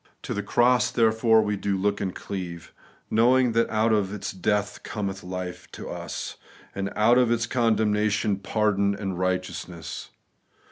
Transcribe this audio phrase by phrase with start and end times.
[0.23, 2.73] To the cross, therefore, do we look and cleave;
[3.11, 6.37] knowing that out of its death cometh life to us,
[6.73, 10.09] and out of its condemnation pardon and righteousness.